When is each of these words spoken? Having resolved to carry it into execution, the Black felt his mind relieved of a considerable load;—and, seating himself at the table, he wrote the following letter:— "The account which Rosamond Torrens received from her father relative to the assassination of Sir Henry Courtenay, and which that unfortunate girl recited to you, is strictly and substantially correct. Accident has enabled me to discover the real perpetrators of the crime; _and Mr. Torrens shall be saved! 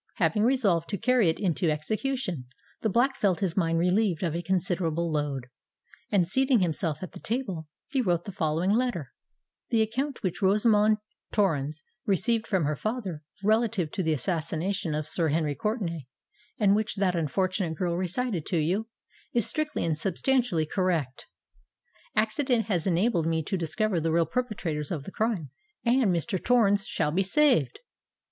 Having 0.15 0.45
resolved 0.45 0.89
to 0.89 0.97
carry 0.97 1.29
it 1.29 1.39
into 1.39 1.69
execution, 1.69 2.47
the 2.81 2.89
Black 2.89 3.15
felt 3.15 3.39
his 3.39 3.55
mind 3.55 3.77
relieved 3.77 4.23
of 4.23 4.35
a 4.35 4.41
considerable 4.41 5.11
load;—and, 5.11 6.27
seating 6.27 6.59
himself 6.61 7.03
at 7.03 7.11
the 7.11 7.19
table, 7.19 7.67
he 7.87 8.01
wrote 8.01 8.25
the 8.25 8.31
following 8.31 8.71
letter:— 8.71 9.11
"The 9.69 9.83
account 9.83 10.23
which 10.23 10.41
Rosamond 10.41 10.97
Torrens 11.31 11.83
received 12.07 12.47
from 12.47 12.65
her 12.65 12.75
father 12.75 13.21
relative 13.43 13.91
to 13.91 14.01
the 14.01 14.11
assassination 14.11 14.95
of 14.95 15.07
Sir 15.07 15.27
Henry 15.27 15.53
Courtenay, 15.53 16.07
and 16.57 16.73
which 16.75 16.95
that 16.95 17.13
unfortunate 17.13 17.75
girl 17.75 17.95
recited 17.95 18.43
to 18.47 18.57
you, 18.57 18.87
is 19.33 19.45
strictly 19.45 19.85
and 19.85 19.99
substantially 19.99 20.65
correct. 20.65 21.27
Accident 22.15 22.65
has 22.65 22.87
enabled 22.87 23.27
me 23.27 23.43
to 23.43 23.55
discover 23.55 23.99
the 23.99 24.11
real 24.11 24.25
perpetrators 24.25 24.89
of 24.89 25.03
the 25.03 25.11
crime; 25.11 25.51
_and 25.85 26.05
Mr. 26.05 26.43
Torrens 26.43 26.87
shall 26.87 27.11
be 27.11 27.21
saved! 27.21 27.81